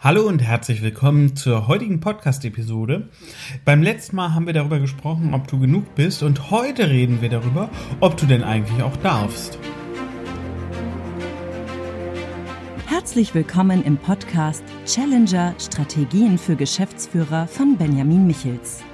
[0.00, 3.08] Hallo und herzlich willkommen zur heutigen Podcast-Episode.
[3.64, 7.28] Beim letzten Mal haben wir darüber gesprochen, ob du genug bist und heute reden wir
[7.28, 7.68] darüber,
[7.98, 9.58] ob du denn eigentlich auch darfst.
[12.86, 18.84] Herzlich willkommen im Podcast Challenger Strategien für Geschäftsführer von Benjamin Michels.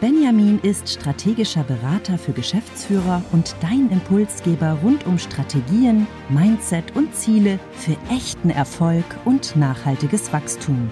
[0.00, 7.58] Benjamin ist strategischer Berater für Geschäftsführer und dein Impulsgeber rund um Strategien, Mindset und Ziele
[7.72, 10.88] für echten Erfolg und nachhaltiges Wachstum.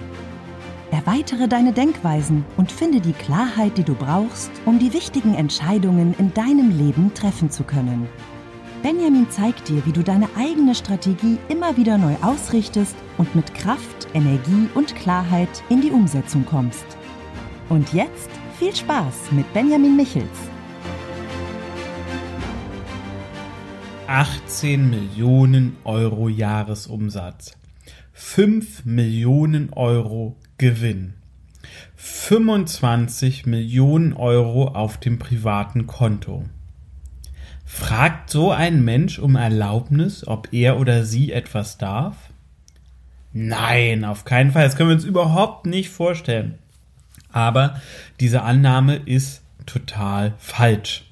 [0.91, 6.33] Erweitere deine Denkweisen und finde die Klarheit, die du brauchst, um die wichtigen Entscheidungen in
[6.33, 8.09] deinem Leben treffen zu können.
[8.83, 14.09] Benjamin zeigt dir, wie du deine eigene Strategie immer wieder neu ausrichtest und mit Kraft,
[14.13, 16.85] Energie und Klarheit in die Umsetzung kommst.
[17.69, 20.25] Und jetzt viel Spaß mit Benjamin Michels.
[24.07, 27.55] 18 Millionen Euro Jahresumsatz.
[28.13, 31.13] 5 Millionen Euro Gewinn.
[31.97, 36.45] 25 Millionen Euro auf dem privaten Konto.
[37.63, 42.15] Fragt so ein Mensch um Erlaubnis, ob er oder sie etwas darf?
[43.33, 44.63] Nein, auf keinen Fall.
[44.63, 46.57] Das können wir uns überhaupt nicht vorstellen.
[47.37, 47.79] Aber
[48.19, 51.05] diese Annahme ist total falsch.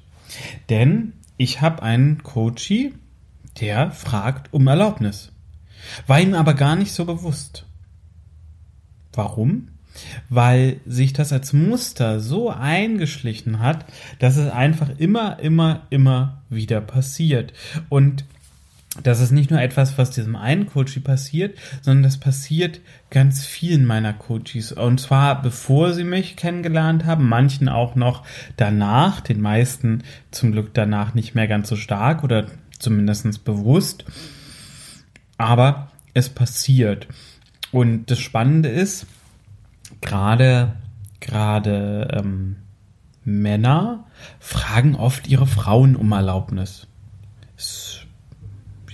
[0.68, 2.94] Denn ich habe einen Coachie,
[3.60, 5.30] der fragt um Erlaubnis.
[6.08, 7.64] War ihm aber gar nicht so bewusst.
[9.12, 9.68] Warum?
[10.28, 13.84] Weil sich das als Muster so eingeschlichen hat,
[14.18, 17.52] dass es einfach immer, immer, immer wieder passiert.
[17.88, 18.24] Und
[19.02, 22.80] das ist nicht nur etwas, was diesem einen Coachie passiert, sondern das passiert
[23.10, 24.72] ganz vielen meiner Coaches.
[24.72, 28.24] Und zwar bevor sie mich kennengelernt haben, manchen auch noch
[28.56, 32.46] danach, den meisten zum Glück danach nicht mehr ganz so stark oder
[32.78, 34.04] zumindest bewusst.
[35.38, 37.08] Aber es passiert.
[37.72, 39.06] Und das Spannende ist,
[40.00, 40.76] gerade,
[41.20, 42.56] gerade ähm,
[43.24, 44.06] Männer
[44.38, 46.86] fragen oft ihre Frauen um Erlaubnis.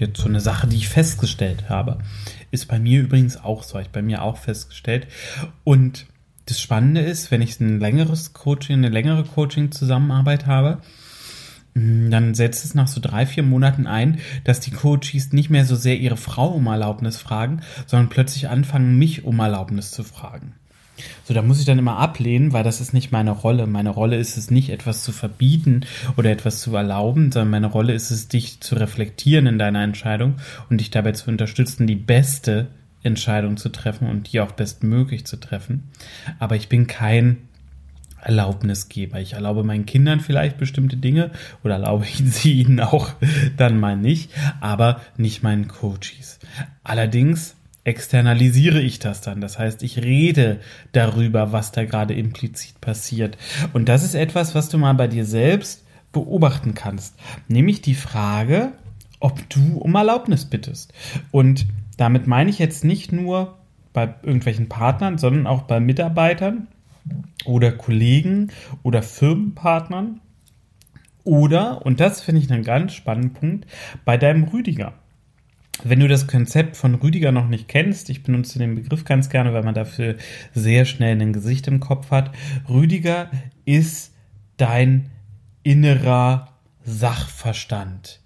[0.03, 1.99] Jetzt so eine Sache, die ich festgestellt habe.
[2.51, 5.07] Ist bei mir übrigens auch so, ich bei mir auch festgestellt.
[5.63, 6.07] Und
[6.47, 10.79] das Spannende ist, wenn ich ein längeres Coaching, eine längere Coaching-Zusammenarbeit habe,
[11.75, 15.65] mm, dann setzt es nach so drei, vier Monaten ein, dass die Coaches nicht mehr
[15.65, 20.55] so sehr ihre Frau um Erlaubnis fragen, sondern plötzlich anfangen, mich um Erlaubnis zu fragen.
[21.25, 23.67] So, da muss ich dann immer ablehnen, weil das ist nicht meine Rolle.
[23.67, 25.83] Meine Rolle ist es nicht, etwas zu verbieten
[26.17, 30.37] oder etwas zu erlauben, sondern meine Rolle ist es, dich zu reflektieren in deiner Entscheidung
[30.71, 32.69] und dich dabei zu unterstützen, die beste
[33.03, 35.91] Entscheidung zu treffen und die auch bestmöglich zu treffen.
[36.39, 37.49] Aber ich bin kein
[38.23, 39.21] Erlaubnisgeber.
[39.21, 41.33] Ich erlaube meinen Kindern vielleicht bestimmte Dinge
[41.65, 43.11] oder erlaube ich sie ihnen auch
[43.57, 44.31] dann mal nicht,
[44.61, 46.39] aber nicht meinen Coaches.
[46.85, 49.41] Allerdings externalisiere ich das dann.
[49.41, 50.61] Das heißt, ich rede
[50.93, 53.37] darüber, was da gerade implizit passiert.
[53.73, 57.17] Und das ist etwas, was du mal bei dir selbst beobachten kannst.
[57.49, 58.73] Nämlich die Frage,
[59.19, 60.93] ob du um Erlaubnis bittest.
[61.31, 61.67] Und
[61.97, 63.59] damit meine ich jetzt nicht nur
[63.93, 66.69] bei irgendwelchen Partnern, sondern auch bei Mitarbeitern
[67.45, 68.51] oder Kollegen
[68.83, 70.21] oder Firmenpartnern.
[71.25, 73.67] Oder, und das finde ich einen ganz spannenden Punkt,
[74.05, 74.95] bei deinem Rüdiger.
[75.85, 79.53] Wenn du das Konzept von Rüdiger noch nicht kennst, ich benutze den Begriff ganz gerne,
[79.53, 80.17] weil man dafür
[80.55, 82.31] sehr schnell ein Gesicht im Kopf hat.
[82.69, 83.31] Rüdiger
[83.65, 84.15] ist
[84.59, 85.11] dein
[85.63, 86.53] innerer
[86.85, 88.21] Sachverstand.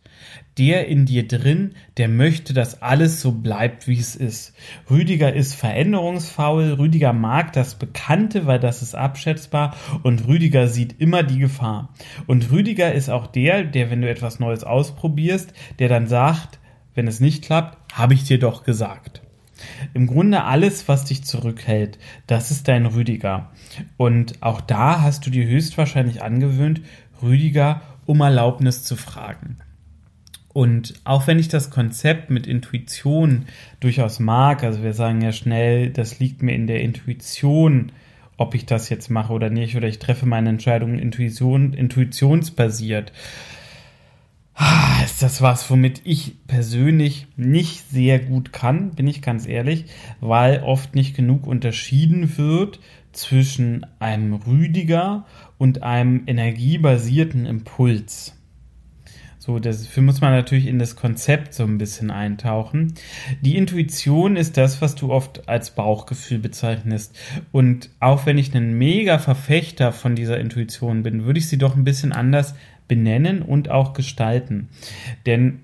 [0.59, 4.55] Der in dir drin, der möchte, dass alles so bleibt, wie es ist.
[4.91, 11.23] Rüdiger ist veränderungsfaul, Rüdiger mag das Bekannte, weil das ist abschätzbar und Rüdiger sieht immer
[11.23, 11.95] die Gefahr.
[12.27, 16.59] Und Rüdiger ist auch der, der, wenn du etwas Neues ausprobierst, der dann sagt,
[16.97, 19.23] wenn es nicht klappt, habe ich dir doch gesagt.
[19.95, 23.51] Im Grunde alles, was dich zurückhält, das ist dein Rüdiger.
[23.97, 26.81] Und auch da hast du dir höchstwahrscheinlich angewöhnt,
[27.23, 29.59] Rüdiger um Erlaubnis zu fragen.
[30.53, 33.45] Und auch wenn ich das Konzept mit Intuition
[33.81, 37.93] durchaus mag, also wir sagen ja schnell, das liegt mir in der Intuition,
[38.39, 43.13] ob ich das jetzt mache oder nicht, oder ich treffe meine Entscheidungen Intuition, intuitionsbasiert,
[45.05, 49.87] ist das was, womit ich persönlich nicht sehr gut kann, bin ich ganz ehrlich,
[50.21, 52.81] weil oft nicht genug unterschieden wird
[53.13, 55.27] zwischen einem Rüdiger
[55.59, 58.35] und einem energiebasierten Impuls.
[59.39, 62.95] So, dafür muss man natürlich in das Konzept so ein bisschen eintauchen.
[63.43, 67.17] Die Intuition ist das, was du oft als Bauchgefühl bezeichnest.
[67.53, 71.77] Und auch wenn ich ein mega Verfechter von dieser Intuition bin, würde ich sie doch
[71.77, 72.57] ein bisschen anders
[72.89, 74.69] benennen und auch gestalten.
[75.27, 75.61] Denn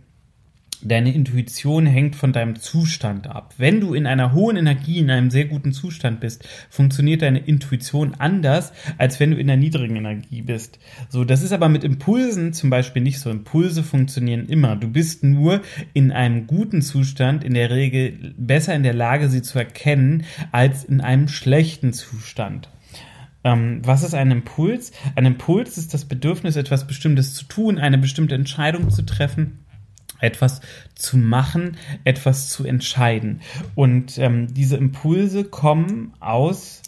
[0.84, 3.54] Deine Intuition hängt von deinem Zustand ab.
[3.56, 8.14] Wenn du in einer hohen Energie, in einem sehr guten Zustand bist, funktioniert deine Intuition
[8.18, 10.80] anders, als wenn du in der niedrigen Energie bist.
[11.08, 13.30] So, das ist aber mit Impulsen zum Beispiel nicht so.
[13.30, 14.74] Impulse funktionieren immer.
[14.74, 15.60] Du bist nur
[15.92, 20.84] in einem guten Zustand in der Regel besser in der Lage, sie zu erkennen, als
[20.84, 22.68] in einem schlechten Zustand.
[23.44, 24.92] Ähm, was ist ein Impuls?
[25.16, 29.58] Ein Impuls ist das Bedürfnis, etwas Bestimmtes zu tun, eine bestimmte Entscheidung zu treffen
[30.22, 30.60] etwas
[30.94, 33.40] zu machen, etwas zu entscheiden.
[33.74, 36.82] Und ähm, diese Impulse kommen aus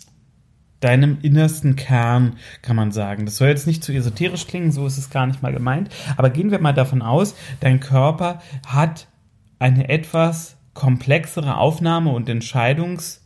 [0.81, 3.25] deinem innersten Kern, kann man sagen.
[3.25, 5.89] Das soll jetzt nicht zu esoterisch klingen, so ist es gar nicht mal gemeint.
[6.17, 9.09] Aber gehen wir mal davon aus, dein Körper hat
[9.59, 13.24] eine etwas komplexere Aufnahme- und Entscheidungs-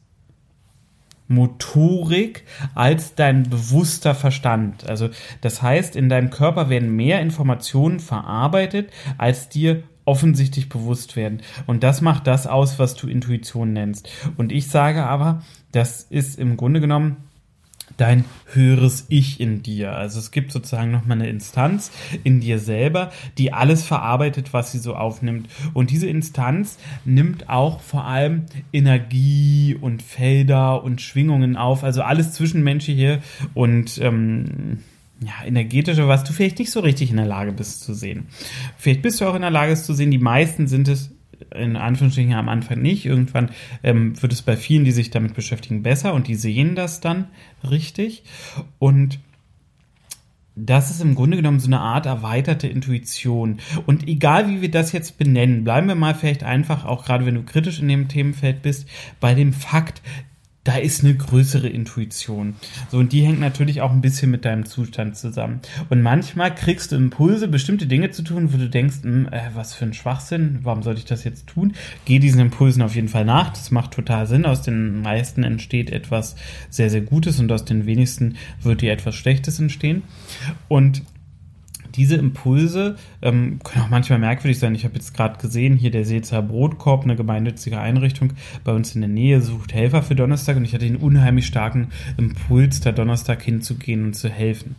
[1.29, 2.45] Motorik
[2.75, 4.89] als dein bewusster Verstand.
[4.89, 5.11] Also
[5.41, 11.43] das heißt, in deinem Körper werden mehr Informationen verarbeitet, als dir offensichtlich bewusst werden.
[11.67, 14.09] Und das macht das aus, was du Intuition nennst.
[14.39, 17.28] Und ich sage aber, das ist im Grunde genommen
[17.99, 19.93] dein höheres Ich in dir.
[19.93, 21.91] Also es gibt sozusagen nochmal eine Instanz
[22.25, 25.49] in dir selber, die alles verarbeitet, was sie so aufnimmt.
[25.75, 32.33] Und diese Instanz nimmt auch vor allem Energie und Felder und Schwingungen auf, also alles
[32.33, 33.21] Zwischenmenschliche
[33.53, 34.79] und ähm,
[35.21, 38.29] ja, energetische, was du vielleicht nicht so richtig in der Lage bist zu sehen.
[38.77, 40.13] Vielleicht bist du auch in der Lage, es zu sehen.
[40.13, 41.11] Die meisten sind es
[41.55, 43.07] in Anführungsstrichen am Anfang nicht.
[43.07, 43.51] Irgendwann
[43.83, 47.29] ähm, wird es bei vielen, die sich damit beschäftigen, besser und die sehen das dann
[47.69, 48.25] richtig.
[48.79, 49.19] Und
[50.61, 53.59] das ist im Grunde genommen so eine Art erweiterte Intuition.
[53.87, 57.37] Und egal wie wir das jetzt benennen, bleiben wir mal vielleicht einfach, auch gerade wenn
[57.37, 58.89] du kritisch in dem Themenfeld bist,
[59.21, 60.03] bei dem Fakt,
[60.69, 62.57] da ist eine größere Intuition.
[62.91, 65.61] So, und die hängt natürlich auch ein bisschen mit deinem Zustand zusammen.
[65.89, 69.73] Und manchmal kriegst du Impulse, bestimmte Dinge zu tun, wo du denkst, hm, äh, was
[69.73, 71.73] für ein Schwachsinn, warum sollte ich das jetzt tun?
[72.05, 73.49] Geh diesen Impulsen auf jeden Fall nach.
[73.49, 74.45] Das macht total Sinn.
[74.45, 76.37] Aus den meisten entsteht etwas
[76.69, 80.03] sehr, sehr Gutes und aus den wenigsten wird dir etwas Schlechtes entstehen.
[80.69, 81.01] Und
[81.99, 84.75] diese Impulse ähm, können auch manchmal merkwürdig sein.
[84.75, 88.33] Ich habe jetzt gerade gesehen, hier der Seezer Brotkorb, eine gemeinnützige Einrichtung
[88.65, 91.89] bei uns in der Nähe, sucht Helfer für Donnerstag und ich hatte den unheimlich starken
[92.17, 94.77] Impuls, da Donnerstag hinzugehen und zu helfen.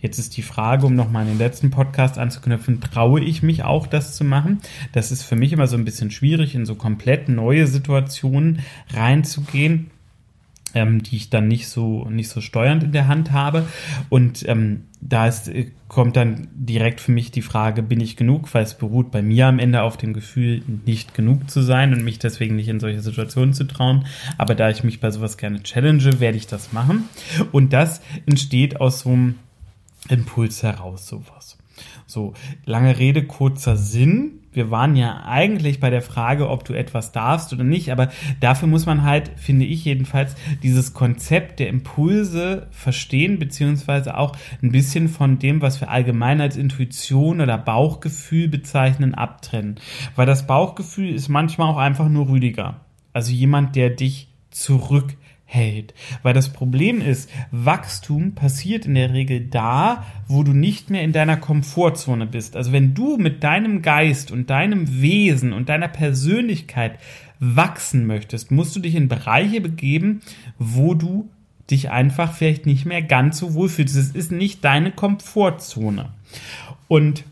[0.00, 3.86] Jetzt ist die Frage, um nochmal in den letzten Podcast anzuknüpfen, traue ich mich auch,
[3.86, 4.58] das zu machen?
[4.92, 8.60] Das ist für mich immer so ein bisschen schwierig, in so komplett neue Situationen
[8.92, 9.90] reinzugehen
[10.74, 13.66] ähm, die ich dann nicht so nicht so steuernd in der Hand habe
[14.08, 18.52] und ähm, da ist, äh, kommt dann direkt für mich die Frage, bin ich genug,
[18.54, 22.04] weil es beruht bei mir am Ende auf dem Gefühl, nicht genug zu sein und
[22.04, 24.06] mich deswegen nicht in solche Situationen zu trauen.
[24.38, 27.08] Aber da ich mich bei sowas gerne challenge, werde ich das machen.
[27.50, 29.34] Und das entsteht aus so einem
[30.08, 31.58] Impuls heraus, sowas.
[32.06, 32.34] So,
[32.64, 37.52] lange Rede, kurzer Sinn wir waren ja eigentlich bei der Frage, ob du etwas darfst
[37.52, 38.10] oder nicht, aber
[38.40, 44.72] dafür muss man halt, finde ich jedenfalls, dieses Konzept der Impulse verstehen, beziehungsweise auch ein
[44.72, 49.76] bisschen von dem, was wir allgemein als Intuition oder Bauchgefühl bezeichnen, abtrennen.
[50.16, 52.80] Weil das Bauchgefühl ist manchmal auch einfach nur Rüdiger.
[53.12, 55.16] Also jemand, der dich zurück
[55.50, 55.94] hält.
[56.22, 61.12] Weil das Problem ist, Wachstum passiert in der Regel da, wo du nicht mehr in
[61.12, 62.56] deiner Komfortzone bist.
[62.56, 66.98] Also wenn du mit deinem Geist und deinem Wesen und deiner Persönlichkeit
[67.40, 70.20] wachsen möchtest, musst du dich in Bereiche begeben,
[70.58, 71.28] wo du
[71.70, 73.96] dich einfach vielleicht nicht mehr ganz so wohl fühlst.
[73.96, 76.10] Es ist nicht deine Komfortzone.
[76.86, 77.24] Und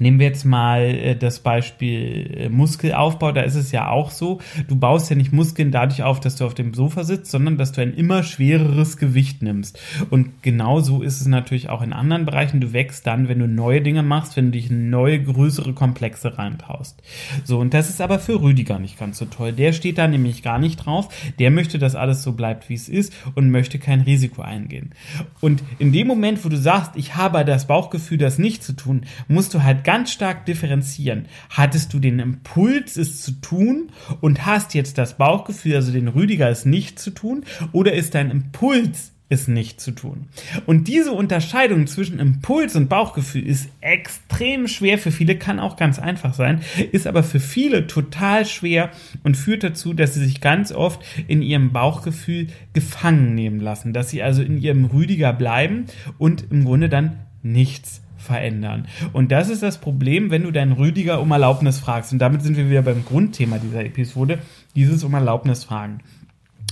[0.00, 4.40] Nehmen wir jetzt mal äh, das Beispiel äh, Muskelaufbau, da ist es ja auch so,
[4.66, 7.72] du baust ja nicht Muskeln dadurch auf, dass du auf dem Sofa sitzt, sondern dass
[7.72, 9.78] du ein immer schwereres Gewicht nimmst.
[10.08, 12.60] Und genau so ist es natürlich auch in anderen Bereichen.
[12.60, 16.38] Du wächst dann, wenn du neue Dinge machst, wenn du dich in neue, größere Komplexe
[16.38, 17.02] reintraust.
[17.44, 19.52] So, und das ist aber für Rüdiger nicht ganz so toll.
[19.52, 21.08] Der steht da nämlich gar nicht drauf.
[21.38, 24.92] Der möchte, dass alles so bleibt, wie es ist und möchte kein Risiko eingehen.
[25.40, 29.02] Und in dem Moment, wo du sagst, ich habe das Bauchgefühl, das nicht zu tun,
[29.28, 31.26] musst du halt ganz stark differenzieren.
[31.48, 36.48] Hattest du den Impuls, es zu tun und hast jetzt das Bauchgefühl, also den Rüdiger,
[36.48, 40.28] es nicht zu tun, oder ist dein Impuls, es nicht zu tun.
[40.64, 44.96] Und diese Unterscheidung zwischen Impuls und Bauchgefühl ist extrem schwer.
[44.96, 46.60] Für viele kann auch ganz einfach sein,
[46.92, 48.90] ist aber für viele total schwer
[49.24, 54.10] und führt dazu, dass sie sich ganz oft in ihrem Bauchgefühl gefangen nehmen lassen, dass
[54.10, 58.86] sie also in ihrem Rüdiger bleiben und im Grunde dann nichts verändern.
[59.12, 62.12] Und das ist das Problem, wenn du deinen Rüdiger um Erlaubnis fragst.
[62.12, 64.38] Und damit sind wir wieder beim Grundthema dieser Episode,
[64.74, 66.00] dieses um Erlaubnis fragen.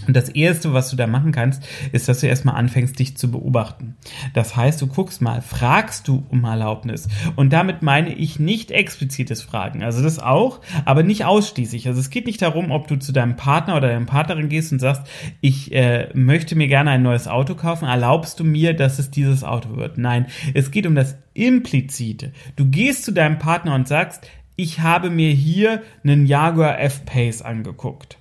[0.08, 1.62] Und das Erste, was du da machen kannst,
[1.92, 3.94] ist, dass du erstmal anfängst, dich zu beobachten.
[4.32, 7.08] Das heißt, du guckst mal, fragst du um Erlaubnis.
[7.36, 9.84] Und damit meine ich nicht explizites Fragen.
[9.84, 11.86] Also das auch, aber nicht ausschließlich.
[11.86, 14.78] Also es geht nicht darum, ob du zu deinem Partner oder deiner Partnerin gehst und
[14.78, 15.02] sagst,
[15.42, 17.86] ich äh, möchte mir gerne ein neues Auto kaufen.
[17.86, 19.98] Erlaubst du mir, dass es dieses Auto wird?
[19.98, 22.32] Nein, es geht um das Implizite.
[22.56, 28.18] Du gehst zu deinem Partner und sagst, ich habe mir hier einen Jaguar F-Pace angeguckt.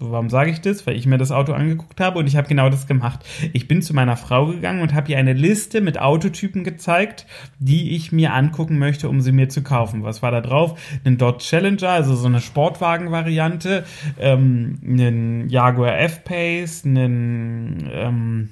[0.00, 0.86] So, warum sage ich das?
[0.86, 3.24] Weil ich mir das Auto angeguckt habe und ich habe genau das gemacht.
[3.52, 7.26] Ich bin zu meiner Frau gegangen und habe ihr eine Liste mit Autotypen gezeigt,
[7.58, 10.04] die ich mir angucken möchte, um sie mir zu kaufen.
[10.04, 10.78] Was war da drauf?
[11.04, 13.84] Ein Dodge Challenger, also so eine Sportwagen-Variante,
[14.20, 18.48] ähm, einen Jaguar F-Pace, einen ähm,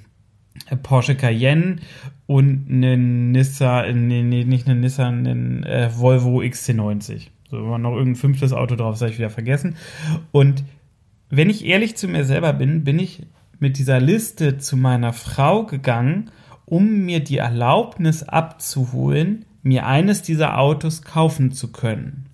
[0.82, 1.76] Porsche Cayenne
[2.26, 7.28] und einen Nissan, nee, nee, nicht einen Nissan, einen äh, Volvo XC90.
[7.48, 9.76] So, war noch irgendein fünftes Auto drauf, das habe ich wieder vergessen.
[10.32, 10.64] Und
[11.30, 13.22] wenn ich ehrlich zu mir selber bin, bin ich
[13.58, 16.30] mit dieser Liste zu meiner Frau gegangen,
[16.64, 22.26] um mir die Erlaubnis abzuholen, mir eines dieser Autos kaufen zu können.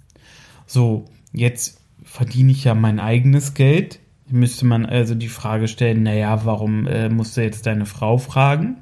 [0.67, 4.01] So, jetzt verdiene ich ja mein eigenes Geld.
[4.29, 8.79] Müsste man also die Frage stellen, naja, warum äh, musst du jetzt deine Frau fragen?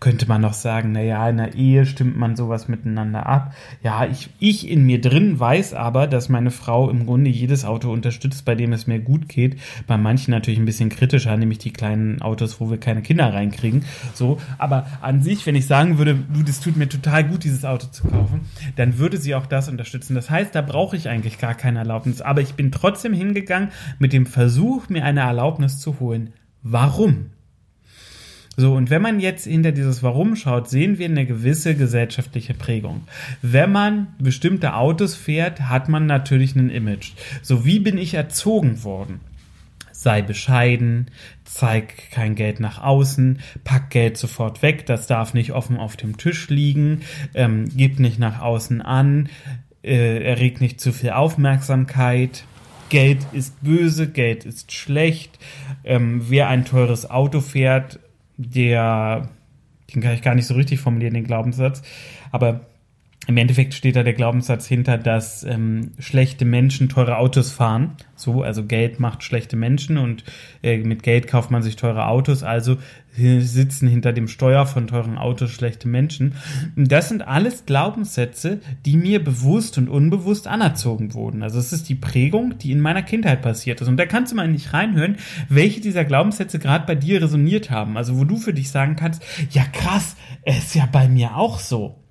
[0.00, 3.54] Könnte man noch sagen, naja, in der Ehe stimmt man sowas miteinander ab.
[3.82, 7.92] Ja, ich, ich in mir drin weiß aber, dass meine Frau im Grunde jedes Auto
[7.92, 9.58] unterstützt, bei dem es mir gut geht.
[9.86, 13.84] Bei manchen natürlich ein bisschen kritischer, nämlich die kleinen Autos, wo wir keine Kinder reinkriegen.
[14.14, 17.64] So, aber an sich, wenn ich sagen würde, du, das tut mir total gut, dieses
[17.64, 18.42] Auto zu kaufen,
[18.76, 20.14] dann würde sie auch das unterstützen.
[20.14, 22.20] Das heißt, da brauche ich eigentlich gar keine Erlaubnis.
[22.20, 26.32] Aber ich bin trotzdem hingegangen mit dem Versuch, mir eine Erlaubnis zu holen.
[26.62, 27.30] Warum?
[28.56, 33.02] So, und wenn man jetzt hinter dieses Warum schaut, sehen wir eine gewisse gesellschaftliche Prägung.
[33.42, 37.12] Wenn man bestimmte Autos fährt, hat man natürlich ein Image.
[37.42, 39.20] So, wie bin ich erzogen worden?
[39.98, 41.06] sei bescheiden,
[41.44, 46.16] zeig kein Geld nach außen, pack Geld sofort weg, das darf nicht offen auf dem
[46.16, 47.00] Tisch liegen,
[47.34, 49.30] ähm, gib nicht nach außen an,
[49.82, 52.44] äh, erregt nicht zu viel Aufmerksamkeit.
[52.88, 55.40] Geld ist böse, Geld ist schlecht.
[55.82, 57.98] Ähm, wer ein teures Auto fährt,
[58.36, 59.28] der,
[59.94, 61.82] den kann ich gar nicht so richtig formulieren, den Glaubenssatz,
[62.32, 62.60] aber
[63.26, 67.96] im Endeffekt steht da der Glaubenssatz hinter, dass ähm, schlechte Menschen teure Autos fahren.
[68.14, 70.24] So, also Geld macht schlechte Menschen und
[70.62, 72.42] äh, mit Geld kauft man sich teure Autos.
[72.42, 72.78] Also
[73.16, 76.34] sitzen hinter dem Steuer von teuren Autos schlechte Menschen.
[76.76, 81.42] Das sind alles Glaubenssätze, die mir bewusst und unbewusst anerzogen wurden.
[81.42, 83.88] Also es ist die Prägung, die in meiner Kindheit passiert ist.
[83.88, 85.16] Und da kannst du mal nicht reinhören,
[85.48, 87.96] welche dieser Glaubenssätze gerade bei dir resoniert haben.
[87.96, 92.05] Also wo du für dich sagen kannst, ja krass, ist ja bei mir auch so.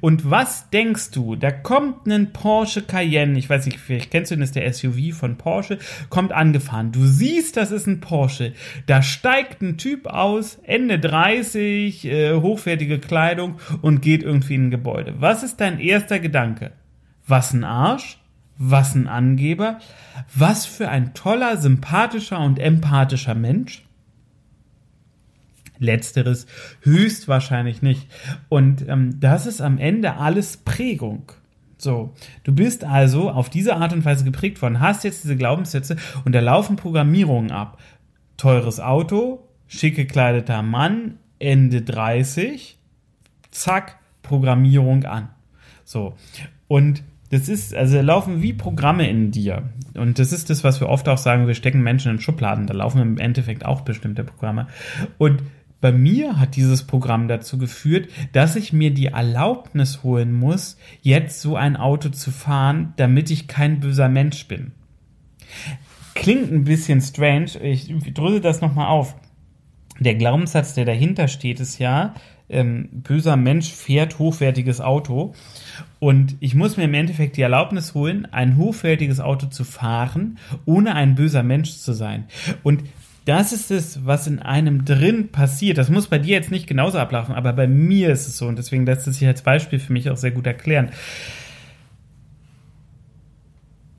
[0.00, 1.36] Und was denkst du?
[1.36, 5.14] Da kommt ein Porsche Cayenne, ich weiß nicht, vielleicht kennst du den, ist der SUV
[5.16, 5.78] von Porsche,
[6.10, 6.92] kommt angefahren.
[6.92, 8.52] Du siehst, das ist ein Porsche.
[8.86, 14.70] Da steigt ein Typ aus, Ende 30, äh, hochwertige Kleidung und geht irgendwie in ein
[14.70, 15.14] Gebäude.
[15.18, 16.72] Was ist dein erster Gedanke?
[17.26, 18.18] Was ein Arsch?
[18.58, 19.80] Was ein Angeber?
[20.34, 23.85] Was für ein toller, sympathischer und empathischer Mensch?
[25.78, 26.46] Letzteres
[26.82, 28.08] höchstwahrscheinlich nicht.
[28.48, 31.32] Und ähm, das ist am Ende alles Prägung.
[31.78, 32.14] So,
[32.44, 36.34] du bist also auf diese Art und Weise geprägt worden, hast jetzt diese Glaubenssätze und
[36.34, 37.78] da laufen Programmierungen ab.
[38.38, 42.78] Teures Auto, schick gekleideter Mann, Ende 30,
[43.50, 45.28] zack, Programmierung an.
[45.84, 46.14] So,
[46.66, 49.70] und das ist, also laufen wie Programme in dir.
[49.94, 52.66] Und das ist das, was wir oft auch sagen, wir stecken Menschen in Schubladen.
[52.66, 54.68] Da laufen im Endeffekt auch bestimmte Programme.
[55.18, 55.42] Und
[55.86, 61.40] bei mir hat dieses Programm dazu geführt, dass ich mir die Erlaubnis holen muss, jetzt
[61.40, 64.72] so ein Auto zu fahren, damit ich kein böser Mensch bin.
[66.16, 69.14] Klingt ein bisschen strange, ich dröse das nochmal auf.
[70.00, 72.14] Der Glaubenssatz, der dahinter steht, ist ja,
[72.48, 75.34] ähm, böser Mensch fährt hochwertiges Auto.
[76.00, 80.96] Und ich muss mir im Endeffekt die Erlaubnis holen, ein hochwertiges Auto zu fahren, ohne
[80.96, 82.24] ein böser Mensch zu sein.
[82.64, 82.82] Und
[83.26, 85.78] das ist es, was in einem drin passiert.
[85.78, 88.56] Das muss bei dir jetzt nicht genauso ablaufen, aber bei mir ist es so und
[88.56, 90.90] deswegen lässt es sich als Beispiel für mich auch sehr gut erklären.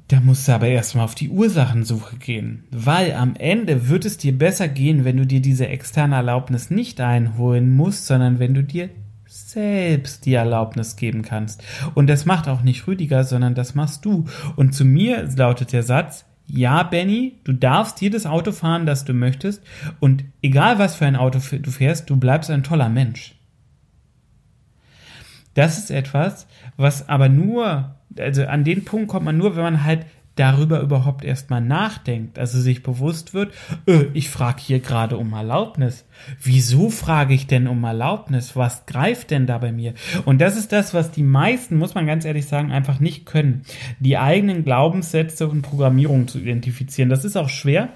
[0.07, 4.37] Da musst du aber erstmal auf die Ursachensuche gehen, weil am Ende wird es dir
[4.37, 8.89] besser gehen, wenn du dir diese externe Erlaubnis nicht einholen musst, sondern wenn du dir
[9.27, 11.61] selbst die Erlaubnis geben kannst.
[11.95, 14.23] Und das macht auch nicht Rüdiger, sondern das machst du.
[14.55, 19.13] Und zu mir lautet der Satz, ja, Benny, du darfst jedes Auto fahren, das du
[19.13, 19.61] möchtest.
[19.99, 23.35] Und egal was für ein Auto du fährst, du bleibst ein toller Mensch.
[25.53, 29.83] Das ist etwas, was aber nur, also an den Punkt kommt man nur, wenn man
[29.83, 30.05] halt
[30.39, 33.53] darüber überhaupt erstmal nachdenkt, also sich bewusst wird,
[33.87, 36.05] öh, ich frage hier gerade um Erlaubnis.
[36.41, 38.55] Wieso frage ich denn um Erlaubnis?
[38.55, 39.93] Was greift denn da bei mir?
[40.25, 43.63] Und das ist das, was die meisten, muss man ganz ehrlich sagen, einfach nicht können.
[43.99, 47.09] Die eigenen Glaubenssätze und Programmierung zu identifizieren.
[47.09, 47.89] Das ist auch schwer.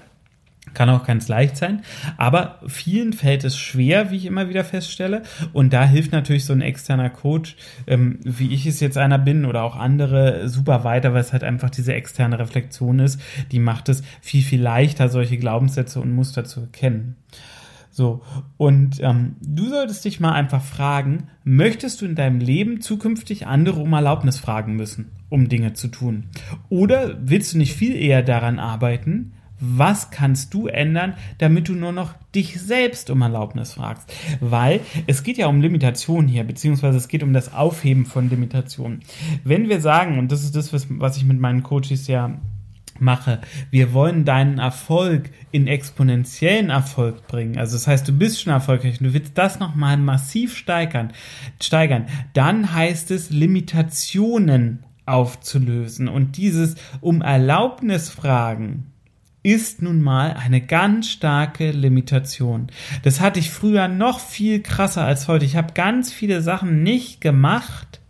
[0.74, 1.82] Kann auch ganz leicht sein,
[2.16, 5.22] aber vielen fällt es schwer, wie ich immer wieder feststelle.
[5.52, 9.44] Und da hilft natürlich so ein externer Coach, ähm, wie ich es jetzt einer bin
[9.44, 13.20] oder auch andere, super weiter, weil es halt einfach diese externe Reflexion ist.
[13.50, 17.16] Die macht es viel, viel leichter, solche Glaubenssätze und Muster zu erkennen.
[17.94, 18.22] So,
[18.56, 23.80] und ähm, du solltest dich mal einfach fragen, möchtest du in deinem Leben zukünftig andere
[23.80, 26.24] um Erlaubnis fragen müssen, um Dinge zu tun?
[26.70, 31.92] Oder willst du nicht viel eher daran arbeiten, was kannst du ändern, damit du nur
[31.92, 34.12] noch dich selbst um Erlaubnis fragst?
[34.40, 39.00] Weil es geht ja um Limitationen hier, beziehungsweise es geht um das Aufheben von Limitationen.
[39.44, 42.38] Wenn wir sagen, und das ist das, was ich mit meinen Coaches ja
[42.98, 43.40] mache.
[43.70, 47.58] Wir wollen deinen Erfolg in exponentiellen Erfolg bringen.
[47.58, 51.12] Also das heißt, du bist schon erfolgreich und du willst das nochmal massiv steigern,
[51.60, 52.06] steigern.
[52.34, 58.91] Dann heißt es, Limitationen aufzulösen und dieses um Erlaubnis fragen
[59.42, 62.68] ist nun mal eine ganz starke Limitation.
[63.02, 65.44] Das hatte ich früher noch viel krasser als heute.
[65.44, 68.00] Ich habe ganz viele Sachen nicht gemacht,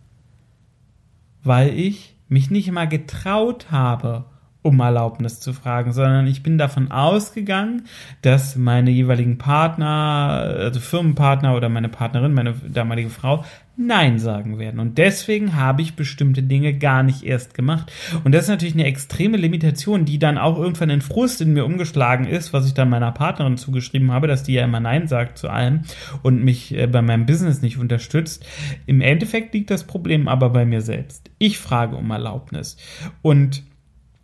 [1.43, 4.25] weil ich mich nicht immer getraut habe,
[4.63, 7.83] um Erlaubnis zu fragen, sondern ich bin davon ausgegangen,
[8.21, 13.43] dass meine jeweiligen Partner, also Firmenpartner oder meine Partnerin, meine damalige Frau,
[13.75, 14.79] Nein sagen werden.
[14.79, 17.91] Und deswegen habe ich bestimmte Dinge gar nicht erst gemacht.
[18.23, 21.65] Und das ist natürlich eine extreme Limitation, die dann auch irgendwann in Frust in mir
[21.65, 25.39] umgeschlagen ist, was ich dann meiner Partnerin zugeschrieben habe, dass die ja immer Nein sagt
[25.39, 25.81] zu allem
[26.21, 28.45] und mich äh, bei meinem Business nicht unterstützt.
[28.85, 31.31] Im Endeffekt liegt das Problem aber bei mir selbst.
[31.39, 32.77] Ich frage um Erlaubnis.
[33.23, 33.63] Und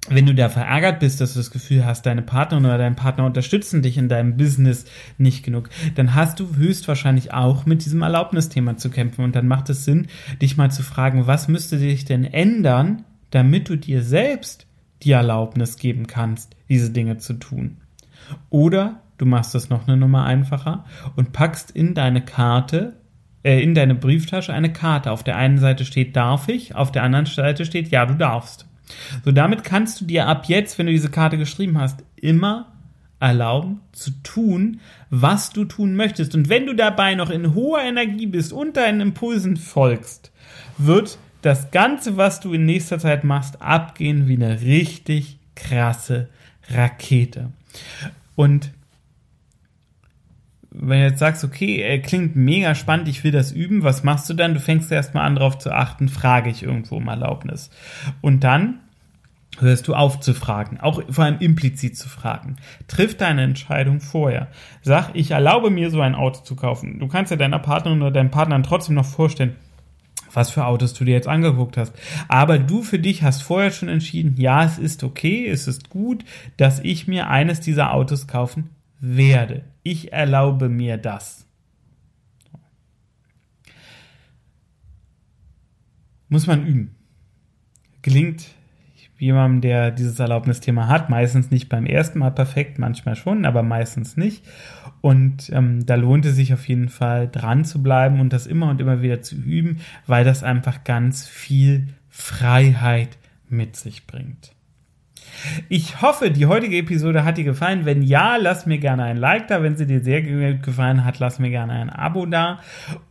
[0.08, 3.26] wenn du da verärgert bist, dass du das Gefühl hast, deine Partnerin oder dein Partner
[3.26, 4.86] unterstützen dich in deinem Business
[5.18, 9.24] nicht genug, dann hast du höchstwahrscheinlich auch mit diesem Erlaubnisthema zu kämpfen.
[9.26, 10.08] Und dann macht es Sinn,
[10.42, 14.66] dich mal zu fragen, was müsste sich denn ändern, damit du dir selbst
[15.04, 17.78] die Erlaubnis geben kannst, diese Dinge zu tun.
[18.50, 22.94] Oder du machst es noch eine Nummer einfacher und packst in deine Karte
[23.44, 25.12] äh, in deine Brieftasche eine Karte.
[25.12, 28.69] Auf der einen Seite steht darf ich, auf der anderen Seite steht ja, du darfst.
[29.24, 32.74] So, damit kannst du dir ab jetzt, wenn du diese Karte geschrieben hast, immer
[33.20, 36.36] erlauben zu tun, was du tun möchtest.
[36.36, 40.32] Und wenn du dabei noch in hoher Energie bist und deinen Impulsen folgst,
[40.78, 46.30] wird das Ganze, was du in nächster Zeit machst, abgehen wie eine richtig krasse
[46.70, 47.52] Rakete.
[48.36, 48.72] Und
[50.82, 54.30] wenn du jetzt sagst, okay, er klingt mega spannend, ich will das üben, was machst
[54.30, 54.54] du dann?
[54.54, 57.70] Du fängst erstmal an, darauf zu achten, frage ich irgendwo um Erlaubnis.
[58.22, 58.80] Und dann
[59.60, 62.56] hörst du auf zu fragen, auch vor allem implizit zu fragen.
[62.88, 64.48] Triff deine Entscheidung vorher.
[64.82, 67.00] Sag, ich erlaube mir so ein Auto zu kaufen.
[67.00, 69.56] Du kannst ja deiner Partnerin oder deinem Partner trotzdem noch vorstellen,
[70.32, 71.94] was für Autos du dir jetzt angeguckt hast.
[72.30, 76.24] Aber du für dich hast vorher schon entschieden, ja, es ist okay, es ist gut,
[76.56, 79.64] dass ich mir eines dieser Autos kaufen werde.
[79.84, 81.46] Ich erlaube mir das.
[86.28, 86.96] Muss man üben.
[88.02, 88.46] Gelingt
[89.20, 94.18] jemandem, der dieses Erlaubnisthema hat, meistens nicht beim ersten Mal perfekt, manchmal schon, aber meistens
[94.18, 94.46] nicht.
[95.02, 98.70] Und ähm, da lohnt es sich auf jeden Fall dran zu bleiben und das immer
[98.70, 103.18] und immer wieder zu üben, weil das einfach ganz viel Freiheit
[103.50, 104.54] mit sich bringt.
[105.68, 107.86] Ich hoffe, die heutige Episode hat dir gefallen.
[107.86, 109.64] Wenn ja, lass mir gerne ein Like da.
[109.64, 112.60] Wenn sie dir sehr gefallen hat, lass mir gerne ein Abo da.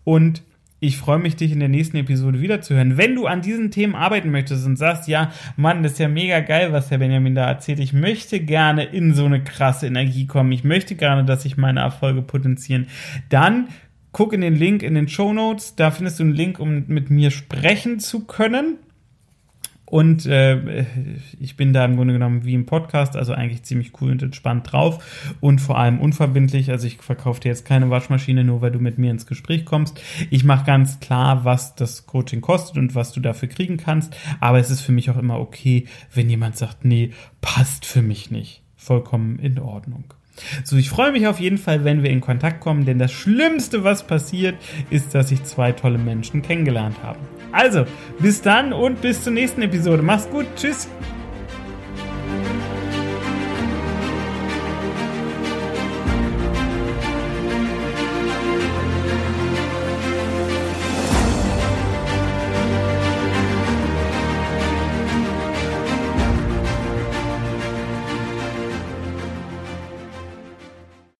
[0.04, 0.42] Und
[0.80, 2.96] ich freue mich, dich in der nächsten Episode wiederzuhören.
[2.96, 6.38] Wenn du an diesen Themen arbeiten möchtest und sagst, ja, Mann, das ist ja mega
[6.40, 7.80] geil, was der Benjamin da erzählt.
[7.80, 10.52] Ich möchte gerne in so eine krasse Energie kommen.
[10.52, 12.86] Ich möchte gerne, dass sich meine Erfolge potenzieren.
[13.28, 13.68] Dann
[14.12, 15.74] guck in den Link in den Show Notes.
[15.74, 18.76] Da findest du einen Link, um mit mir sprechen zu können.
[19.90, 20.84] Und äh,
[21.40, 24.70] ich bin da im Grunde genommen wie im Podcast, also eigentlich ziemlich cool und entspannt
[24.70, 26.70] drauf und vor allem unverbindlich.
[26.70, 29.98] Also ich verkaufe dir jetzt keine Waschmaschine, nur weil du mit mir ins Gespräch kommst.
[30.28, 34.14] Ich mache ganz klar, was das Coaching kostet und was du dafür kriegen kannst.
[34.40, 38.30] Aber es ist für mich auch immer okay, wenn jemand sagt, nee, passt für mich
[38.30, 38.62] nicht.
[38.76, 40.04] Vollkommen in Ordnung.
[40.64, 43.84] So, ich freue mich auf jeden Fall, wenn wir in Kontakt kommen, denn das Schlimmste,
[43.84, 44.56] was passiert,
[44.90, 47.18] ist, dass ich zwei tolle Menschen kennengelernt habe.
[47.52, 47.84] Also,
[48.18, 50.02] bis dann und bis zur nächsten Episode.
[50.02, 50.46] Mach's gut.
[50.56, 50.88] Tschüss.